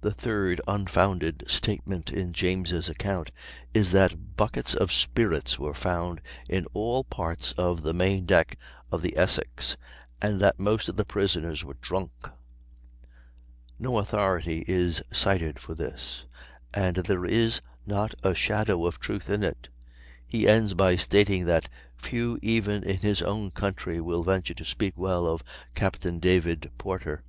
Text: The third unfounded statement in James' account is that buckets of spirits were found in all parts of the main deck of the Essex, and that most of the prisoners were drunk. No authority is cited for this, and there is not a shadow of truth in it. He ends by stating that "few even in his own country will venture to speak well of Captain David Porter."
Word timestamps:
The 0.00 0.14
third 0.14 0.62
unfounded 0.66 1.44
statement 1.46 2.10
in 2.10 2.32
James' 2.32 2.88
account 2.88 3.30
is 3.74 3.92
that 3.92 4.34
buckets 4.34 4.74
of 4.74 4.90
spirits 4.90 5.58
were 5.58 5.74
found 5.74 6.22
in 6.48 6.64
all 6.72 7.04
parts 7.04 7.52
of 7.58 7.82
the 7.82 7.92
main 7.92 8.24
deck 8.24 8.58
of 8.90 9.02
the 9.02 9.14
Essex, 9.14 9.76
and 10.22 10.40
that 10.40 10.58
most 10.58 10.88
of 10.88 10.96
the 10.96 11.04
prisoners 11.04 11.66
were 11.66 11.76
drunk. 11.82 12.12
No 13.78 13.98
authority 13.98 14.64
is 14.66 15.02
cited 15.12 15.58
for 15.58 15.74
this, 15.74 16.24
and 16.72 16.96
there 16.96 17.26
is 17.26 17.60
not 17.84 18.14
a 18.22 18.34
shadow 18.34 18.86
of 18.86 19.00
truth 19.00 19.28
in 19.28 19.42
it. 19.42 19.68
He 20.26 20.48
ends 20.48 20.72
by 20.72 20.96
stating 20.96 21.44
that 21.44 21.68
"few 21.94 22.38
even 22.40 22.82
in 22.84 23.00
his 23.00 23.20
own 23.20 23.50
country 23.50 24.00
will 24.00 24.24
venture 24.24 24.54
to 24.54 24.64
speak 24.64 24.96
well 24.96 25.26
of 25.26 25.44
Captain 25.74 26.18
David 26.20 26.70
Porter." 26.78 27.22